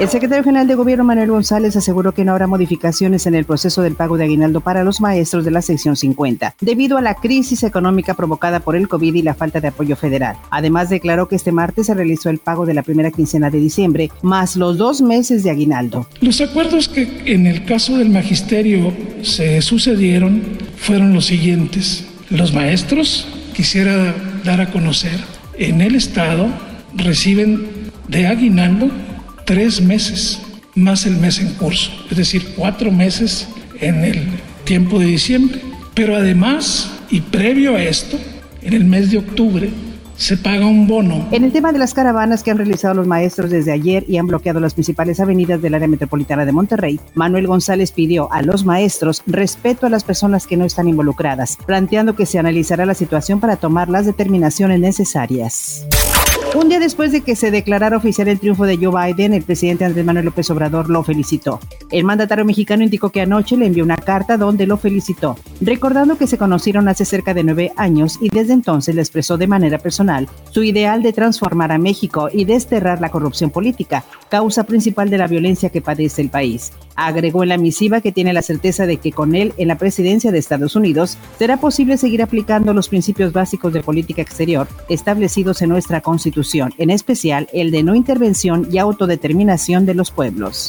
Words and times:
El 0.00 0.08
secretario 0.08 0.42
general 0.42 0.66
de 0.66 0.76
Gobierno 0.76 1.04
Manuel 1.04 1.30
González 1.30 1.76
aseguró 1.76 2.12
que 2.12 2.24
no 2.24 2.32
habrá 2.32 2.46
modificaciones 2.46 3.26
en 3.26 3.34
el 3.34 3.44
proceso 3.44 3.82
del 3.82 3.96
pago 3.96 4.16
de 4.16 4.24
aguinaldo 4.24 4.62
para 4.62 4.82
los 4.82 5.02
maestros 5.02 5.44
de 5.44 5.50
la 5.50 5.60
sección 5.60 5.94
50, 5.94 6.54
debido 6.58 6.96
a 6.96 7.02
la 7.02 7.16
crisis 7.16 7.64
económica 7.64 8.14
provocada 8.14 8.60
por 8.60 8.76
el 8.76 8.88
COVID 8.88 9.14
y 9.14 9.20
la 9.20 9.34
falta 9.34 9.60
de 9.60 9.68
apoyo 9.68 9.96
federal. 9.96 10.36
Además, 10.48 10.88
declaró 10.88 11.28
que 11.28 11.36
este 11.36 11.52
martes 11.52 11.88
se 11.88 11.92
realizó 11.92 12.30
el 12.30 12.38
pago 12.38 12.64
de 12.64 12.72
la 12.72 12.82
primera 12.82 13.10
quincena 13.10 13.50
de 13.50 13.60
diciembre, 13.60 14.10
más 14.22 14.56
los 14.56 14.78
dos 14.78 15.02
meses 15.02 15.42
de 15.42 15.50
aguinaldo. 15.50 16.06
Los 16.22 16.40
acuerdos 16.40 16.88
que 16.88 17.20
en 17.26 17.46
el 17.46 17.66
caso 17.66 17.98
del 17.98 18.08
magisterio 18.08 18.94
se 19.20 19.60
sucedieron 19.60 20.40
fueron 20.78 21.12
los 21.12 21.26
siguientes. 21.26 22.06
Los 22.30 22.54
maestros, 22.54 23.28
quisiera 23.52 24.14
dar 24.44 24.62
a 24.62 24.70
conocer, 24.70 25.20
en 25.58 25.82
el 25.82 25.94
Estado 25.94 26.46
reciben 26.94 27.90
de 28.08 28.26
aguinaldo 28.26 28.90
tres 29.44 29.80
meses 29.80 30.40
más 30.74 31.06
el 31.06 31.16
mes 31.16 31.38
en 31.38 31.54
curso, 31.54 31.90
es 32.10 32.16
decir, 32.16 32.54
cuatro 32.56 32.90
meses 32.90 33.48
en 33.80 34.04
el 34.04 34.28
tiempo 34.64 34.98
de 34.98 35.06
diciembre. 35.06 35.60
Pero 35.94 36.16
además, 36.16 36.90
y 37.10 37.20
previo 37.20 37.76
a 37.76 37.82
esto, 37.82 38.18
en 38.62 38.74
el 38.74 38.84
mes 38.84 39.10
de 39.10 39.18
octubre, 39.18 39.70
se 40.20 40.36
paga 40.36 40.66
un 40.66 40.86
bono. 40.86 41.26
En 41.30 41.44
el 41.44 41.52
tema 41.52 41.72
de 41.72 41.78
las 41.78 41.94
caravanas 41.94 42.42
que 42.42 42.50
han 42.50 42.58
realizado 42.58 42.92
los 42.92 43.06
maestros 43.06 43.50
desde 43.50 43.72
ayer 43.72 44.04
y 44.06 44.18
han 44.18 44.26
bloqueado 44.26 44.60
las 44.60 44.74
principales 44.74 45.18
avenidas 45.18 45.62
del 45.62 45.74
área 45.74 45.88
metropolitana 45.88 46.44
de 46.44 46.52
Monterrey, 46.52 47.00
Manuel 47.14 47.46
González 47.46 47.90
pidió 47.90 48.30
a 48.30 48.42
los 48.42 48.66
maestros 48.66 49.22
respeto 49.26 49.86
a 49.86 49.90
las 49.90 50.04
personas 50.04 50.46
que 50.46 50.58
no 50.58 50.66
están 50.66 50.88
involucradas, 50.88 51.56
planteando 51.64 52.16
que 52.16 52.26
se 52.26 52.38
analizará 52.38 52.84
la 52.84 52.94
situación 52.94 53.40
para 53.40 53.56
tomar 53.56 53.88
las 53.88 54.04
determinaciones 54.04 54.78
necesarias. 54.78 55.86
Un 56.52 56.68
día 56.68 56.80
después 56.80 57.12
de 57.12 57.20
que 57.20 57.36
se 57.36 57.52
declarara 57.52 57.96
oficial 57.96 58.26
el 58.26 58.40
triunfo 58.40 58.64
de 58.66 58.76
Joe 58.76 59.12
Biden, 59.12 59.34
el 59.34 59.44
presidente 59.44 59.84
Andrés 59.84 60.04
Manuel 60.04 60.24
López 60.24 60.50
Obrador 60.50 60.90
lo 60.90 61.04
felicitó. 61.04 61.60
El 61.92 62.02
mandatario 62.02 62.44
mexicano 62.44 62.82
indicó 62.82 63.10
que 63.10 63.20
anoche 63.20 63.56
le 63.56 63.66
envió 63.66 63.84
una 63.84 63.96
carta 63.96 64.36
donde 64.36 64.66
lo 64.66 64.76
felicitó, 64.76 65.36
recordando 65.60 66.18
que 66.18 66.26
se 66.26 66.38
conocieron 66.38 66.88
hace 66.88 67.04
cerca 67.04 67.34
de 67.34 67.44
nueve 67.44 67.72
años 67.76 68.18
y 68.20 68.30
desde 68.30 68.52
entonces 68.52 68.96
le 68.96 69.00
expresó 69.00 69.38
de 69.38 69.46
manera 69.46 69.78
personal 69.78 70.28
su 70.50 70.64
ideal 70.64 71.04
de 71.04 71.12
transformar 71.12 71.70
a 71.70 71.78
México 71.78 72.28
y 72.32 72.44
desterrar 72.44 73.00
la 73.00 73.10
corrupción 73.10 73.50
política, 73.50 74.04
causa 74.28 74.64
principal 74.64 75.08
de 75.08 75.18
la 75.18 75.28
violencia 75.28 75.70
que 75.70 75.80
padece 75.80 76.20
el 76.20 76.30
país. 76.30 76.72
Agregó 77.02 77.42
en 77.42 77.48
la 77.48 77.56
misiva 77.56 78.02
que 78.02 78.12
tiene 78.12 78.34
la 78.34 78.42
certeza 78.42 78.86
de 78.86 78.98
que 78.98 79.10
con 79.10 79.34
él 79.34 79.54
en 79.56 79.68
la 79.68 79.78
presidencia 79.78 80.30
de 80.30 80.38
Estados 80.38 80.76
Unidos 80.76 81.16
será 81.38 81.56
posible 81.56 81.96
seguir 81.96 82.22
aplicando 82.22 82.74
los 82.74 82.90
principios 82.90 83.32
básicos 83.32 83.72
de 83.72 83.82
política 83.82 84.20
exterior 84.20 84.68
establecidos 84.90 85.62
en 85.62 85.70
nuestra 85.70 86.02
Constitución, 86.02 86.74
en 86.76 86.90
especial 86.90 87.48
el 87.54 87.70
de 87.70 87.82
no 87.84 87.94
intervención 87.94 88.68
y 88.70 88.76
autodeterminación 88.76 89.86
de 89.86 89.94
los 89.94 90.10
pueblos. 90.10 90.68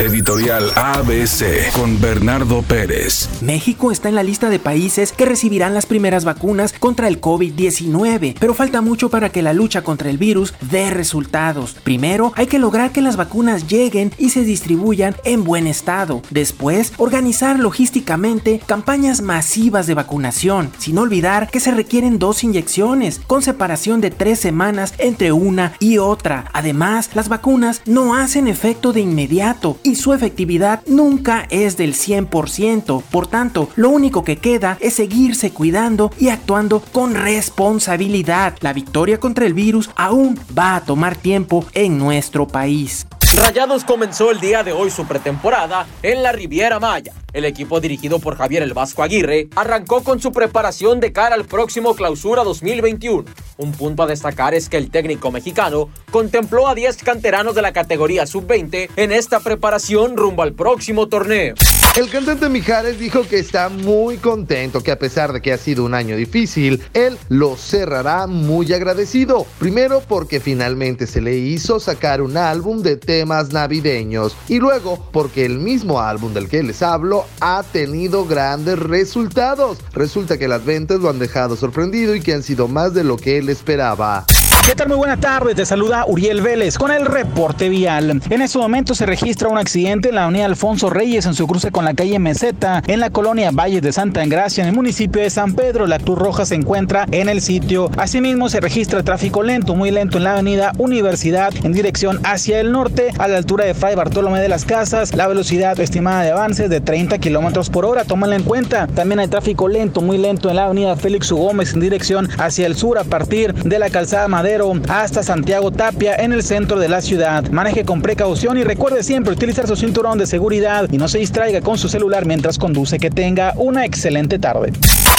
Editorial 0.00 0.72
ABC 0.74 1.70
con 1.72 2.00
Bernardo 2.00 2.62
Pérez. 2.62 3.28
México 3.40 3.92
está 3.92 4.08
en 4.08 4.16
la 4.16 4.24
lista 4.24 4.50
de 4.50 4.58
países 4.58 5.12
que 5.12 5.24
recibirán 5.24 5.72
las 5.72 5.86
primeras 5.86 6.24
vacunas 6.24 6.72
contra 6.72 7.06
el 7.06 7.20
COVID-19, 7.20 8.34
pero 8.40 8.54
falta 8.54 8.80
mucho 8.80 9.08
para 9.08 9.30
que 9.30 9.40
la 9.40 9.52
lucha 9.52 9.82
contra 9.82 10.10
el 10.10 10.18
virus 10.18 10.52
dé 10.60 10.90
resultados. 10.90 11.76
Primero, 11.84 12.32
hay 12.34 12.48
que 12.48 12.58
lograr 12.58 12.90
que 12.90 13.02
las 13.02 13.16
vacunas 13.16 13.68
lleguen 13.68 14.12
y 14.18 14.30
se 14.30 14.42
distribuyan 14.42 15.14
en 15.24 15.44
buen 15.44 15.68
estado. 15.68 16.22
Después, 16.28 16.92
organizar 16.96 17.60
logísticamente 17.60 18.60
campañas 18.66 19.22
masivas 19.22 19.86
de 19.86 19.94
vacunación, 19.94 20.72
sin 20.78 20.98
olvidar 20.98 21.50
que 21.50 21.60
se 21.60 21.70
requieren 21.70 22.18
dos 22.18 22.42
inyecciones, 22.42 23.20
con 23.28 23.42
separación 23.42 24.00
de 24.00 24.10
tres 24.10 24.40
semanas 24.40 24.94
entre 24.98 25.30
una 25.30 25.74
y 25.78 25.98
otra. 25.98 26.46
Además, 26.52 27.10
las 27.14 27.28
vacunas 27.28 27.80
no 27.86 28.16
hacen 28.16 28.48
efecto 28.48 28.92
de 28.92 29.00
inmediato 29.00 29.78
y 29.84 29.94
su 29.94 30.12
efectividad 30.12 30.82
nunca 30.86 31.46
es 31.50 31.76
del 31.76 31.94
100%. 31.94 33.02
Por 33.02 33.28
tanto, 33.28 33.68
lo 33.76 33.90
único 33.90 34.24
que 34.24 34.38
queda 34.38 34.76
es 34.80 34.94
seguirse 34.94 35.52
cuidando 35.52 36.10
y 36.18 36.30
actuando 36.30 36.80
con 36.80 37.14
responsabilidad. 37.14 38.56
La 38.60 38.72
victoria 38.72 39.20
contra 39.20 39.46
el 39.46 39.54
virus 39.54 39.90
aún 39.94 40.40
va 40.58 40.74
a 40.74 40.84
tomar 40.84 41.14
tiempo 41.14 41.64
en 41.74 41.98
nuestro 41.98 42.48
país. 42.48 43.06
Rayados 43.36 43.82
comenzó 43.84 44.30
el 44.30 44.38
día 44.38 44.62
de 44.62 44.72
hoy 44.72 44.90
su 44.90 45.06
pretemporada 45.06 45.86
en 46.02 46.22
la 46.22 46.30
Riviera 46.30 46.78
Maya. 46.78 47.12
El 47.32 47.44
equipo 47.44 47.80
dirigido 47.80 48.20
por 48.20 48.36
Javier 48.36 48.62
El 48.62 48.74
Vasco 48.74 49.02
Aguirre 49.02 49.48
arrancó 49.56 50.04
con 50.04 50.20
su 50.20 50.30
preparación 50.30 51.00
de 51.00 51.12
cara 51.12 51.34
al 51.34 51.44
próximo 51.44 51.96
Clausura 51.96 52.44
2021. 52.44 53.24
Un 53.56 53.72
punto 53.72 54.04
a 54.04 54.06
destacar 54.06 54.54
es 54.54 54.68
que 54.68 54.76
el 54.76 54.88
técnico 54.88 55.32
mexicano 55.32 55.90
contempló 56.12 56.68
a 56.68 56.76
10 56.76 57.02
canteranos 57.02 57.56
de 57.56 57.62
la 57.62 57.72
categoría 57.72 58.24
sub-20 58.24 58.90
en 58.94 59.10
esta 59.10 59.40
preparación 59.40 60.16
rumbo 60.16 60.44
al 60.44 60.52
próximo 60.52 61.08
torneo. 61.08 61.54
El 61.96 62.10
cantante 62.10 62.48
Mijares 62.48 62.98
dijo 62.98 63.22
que 63.22 63.38
está 63.38 63.68
muy 63.68 64.16
contento, 64.16 64.82
que 64.82 64.90
a 64.90 64.98
pesar 64.98 65.32
de 65.32 65.40
que 65.40 65.52
ha 65.52 65.56
sido 65.56 65.84
un 65.84 65.94
año 65.94 66.16
difícil, 66.16 66.82
él 66.92 67.16
lo 67.28 67.56
cerrará 67.56 68.26
muy 68.26 68.72
agradecido. 68.72 69.46
Primero 69.60 70.02
porque 70.08 70.40
finalmente 70.40 71.06
se 71.06 71.20
le 71.20 71.36
hizo 71.36 71.78
sacar 71.78 72.20
un 72.20 72.36
álbum 72.36 72.82
de 72.82 72.96
temas 72.96 73.52
navideños 73.52 74.36
y 74.48 74.58
luego 74.58 75.08
porque 75.12 75.44
el 75.44 75.60
mismo 75.60 76.00
álbum 76.00 76.34
del 76.34 76.48
que 76.48 76.64
les 76.64 76.82
hablo 76.82 77.26
ha 77.40 77.62
tenido 77.62 78.26
grandes 78.26 78.76
resultados. 78.76 79.78
Resulta 79.92 80.36
que 80.36 80.48
las 80.48 80.64
ventas 80.64 80.98
lo 80.98 81.10
han 81.10 81.20
dejado 81.20 81.54
sorprendido 81.54 82.16
y 82.16 82.20
que 82.20 82.34
han 82.34 82.42
sido 82.42 82.66
más 82.66 82.92
de 82.92 83.04
lo 83.04 83.16
que 83.16 83.38
él 83.38 83.48
esperaba. 83.50 84.26
¿Qué 84.66 84.74
tal? 84.74 84.88
Muy 84.88 84.96
buena 84.96 85.18
tarde. 85.18 85.54
Te 85.54 85.66
saluda 85.66 86.06
Uriel 86.06 86.40
Vélez 86.40 86.78
con 86.78 86.90
el 86.90 87.04
reporte 87.04 87.68
vial. 87.68 88.22
En 88.30 88.40
este 88.40 88.58
momento 88.58 88.94
se 88.94 89.04
registra 89.04 89.50
un 89.50 89.58
accidente 89.58 90.08
en 90.08 90.14
la 90.14 90.24
avenida 90.24 90.46
Alfonso 90.46 90.88
Reyes 90.88 91.26
en 91.26 91.34
su 91.34 91.46
cruce 91.46 91.70
con 91.70 91.84
la 91.84 91.92
calle 91.92 92.18
Meseta 92.18 92.82
en 92.86 92.98
la 92.98 93.10
colonia 93.10 93.50
Valles 93.52 93.82
de 93.82 93.92
Santa 93.92 94.22
Engracia 94.22 94.62
en 94.62 94.70
el 94.70 94.74
municipio 94.74 95.20
de 95.20 95.28
San 95.28 95.54
Pedro. 95.54 95.86
La 95.86 95.98
Cruz 95.98 96.18
Roja 96.18 96.46
se 96.46 96.54
encuentra 96.54 97.06
en 97.10 97.28
el 97.28 97.42
sitio. 97.42 97.90
Asimismo 97.98 98.48
se 98.48 98.60
registra 98.60 99.02
tráfico 99.02 99.42
lento, 99.42 99.74
muy 99.74 99.90
lento 99.90 100.16
en 100.16 100.24
la 100.24 100.32
avenida 100.32 100.72
Universidad 100.78 101.52
en 101.62 101.72
dirección 101.72 102.20
hacia 102.24 102.58
el 102.58 102.72
norte 102.72 103.12
a 103.18 103.28
la 103.28 103.36
altura 103.36 103.66
de 103.66 103.74
Fray 103.74 103.94
Bartolomé 103.94 104.40
de 104.40 104.48
las 104.48 104.64
Casas. 104.64 105.14
La 105.14 105.28
velocidad 105.28 105.78
estimada 105.78 106.22
de 106.22 106.30
avance 106.30 106.64
es 106.64 106.70
de 106.70 106.80
30 106.80 107.18
kilómetros 107.18 107.68
por 107.68 107.84
hora. 107.84 108.04
Tómala 108.04 108.34
en 108.34 108.44
cuenta. 108.44 108.86
También 108.86 109.20
hay 109.20 109.28
tráfico 109.28 109.68
lento, 109.68 110.00
muy 110.00 110.16
lento 110.16 110.48
en 110.48 110.56
la 110.56 110.64
avenida 110.64 110.96
Félix 110.96 111.30
U. 111.32 111.36
Gómez 111.36 111.74
en 111.74 111.80
dirección 111.80 112.30
hacia 112.38 112.66
el 112.66 112.76
sur 112.76 112.98
a 112.98 113.04
partir 113.04 113.52
de 113.52 113.78
la 113.78 113.90
calzada 113.90 114.26
Madera 114.26 114.53
hasta 114.88 115.24
Santiago 115.24 115.72
Tapia 115.72 116.14
en 116.14 116.32
el 116.32 116.44
centro 116.44 116.78
de 116.78 116.88
la 116.88 117.00
ciudad. 117.00 117.50
Maneje 117.50 117.84
con 117.84 118.00
precaución 118.00 118.56
y 118.56 118.62
recuerde 118.62 119.02
siempre 119.02 119.32
utilizar 119.32 119.66
su 119.66 119.74
cinturón 119.74 120.16
de 120.16 120.26
seguridad 120.26 120.88
y 120.92 120.96
no 120.96 121.08
se 121.08 121.18
distraiga 121.18 121.60
con 121.60 121.76
su 121.76 121.88
celular 121.88 122.24
mientras 122.24 122.56
conduce. 122.56 122.98
Que 122.98 123.10
tenga 123.10 123.54
una 123.56 123.84
excelente 123.84 124.38
tarde. 124.38 124.72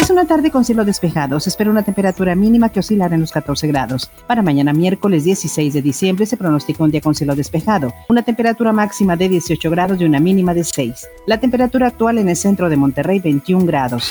Es 0.00 0.08
una 0.08 0.24
tarde 0.24 0.50
con 0.50 0.64
cielo 0.64 0.84
despejado. 0.86 1.40
Se 1.40 1.50
espera 1.50 1.70
una 1.70 1.82
temperatura 1.82 2.34
mínima 2.34 2.70
que 2.70 2.80
oscilará 2.80 3.14
en 3.14 3.20
los 3.20 3.32
14 3.32 3.66
grados. 3.66 4.10
Para 4.26 4.42
mañana 4.42 4.72
miércoles 4.72 5.24
16 5.24 5.74
de 5.74 5.82
diciembre 5.82 6.24
se 6.24 6.38
pronostica 6.38 6.84
un 6.84 6.90
día 6.90 7.02
con 7.02 7.14
cielo 7.14 7.34
despejado. 7.34 7.92
Una 8.08 8.22
temperatura 8.22 8.72
máxima 8.72 9.14
de 9.16 9.28
18 9.28 9.70
grados 9.70 10.00
y 10.00 10.04
una 10.04 10.20
mínima 10.20 10.54
de 10.54 10.64
6. 10.64 11.06
La 11.26 11.38
temperatura 11.38 11.88
actual 11.88 12.16
en 12.16 12.30
el 12.30 12.36
centro 12.36 12.70
de 12.70 12.76
Monterrey 12.76 13.20
21 13.20 13.66
grados. 13.66 14.10